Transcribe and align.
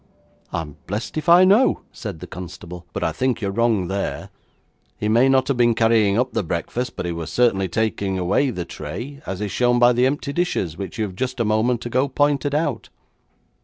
'I'm 0.51 0.77
blessed 0.87 1.15
if 1.15 1.29
I 1.29 1.43
know,' 1.45 1.81
said 1.91 2.21
the 2.21 2.25
constable, 2.25 2.87
'but 2.91 3.03
I 3.03 3.11
think 3.11 3.39
you 3.39 3.49
are 3.49 3.51
wrong 3.51 3.87
there. 3.87 4.31
He 4.97 5.07
may 5.07 5.29
not 5.29 5.47
have 5.47 5.57
been 5.57 5.75
carrying 5.75 6.17
up 6.17 6.33
the 6.33 6.41
breakfast, 6.41 6.95
but 6.95 7.05
he 7.05 7.11
certainly 7.27 7.67
was 7.67 7.71
taking 7.71 8.17
away 8.17 8.49
the 8.49 8.65
tray, 8.65 9.21
as 9.27 9.41
is 9.41 9.51
shown 9.51 9.77
by 9.77 9.93
the 9.93 10.07
empty 10.07 10.33
dishes, 10.33 10.75
which 10.75 10.97
you 10.97 11.03
have 11.05 11.15
just 11.15 11.39
a 11.39 11.45
moment 11.45 11.85
ago 11.85 12.07
pointed 12.07 12.55
out.' 12.55 12.89